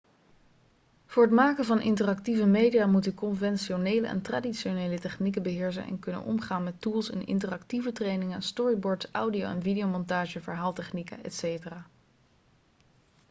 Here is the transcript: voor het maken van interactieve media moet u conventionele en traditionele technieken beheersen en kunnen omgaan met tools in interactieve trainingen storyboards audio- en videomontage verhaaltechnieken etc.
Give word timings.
voor 1.05 1.23
het 1.23 1.31
maken 1.31 1.65
van 1.65 1.81
interactieve 1.81 2.45
media 2.45 2.85
moet 2.85 3.05
u 3.05 3.13
conventionele 3.13 4.07
en 4.07 4.21
traditionele 4.21 4.99
technieken 4.99 5.43
beheersen 5.43 5.83
en 5.85 5.99
kunnen 5.99 6.21
omgaan 6.23 6.63
met 6.63 6.81
tools 6.81 7.09
in 7.09 7.25
interactieve 7.25 7.91
trainingen 7.91 8.41
storyboards 8.41 9.09
audio- 9.11 9.47
en 9.47 9.61
videomontage 9.61 10.41
verhaaltechnieken 10.41 11.19
etc. 11.23 11.65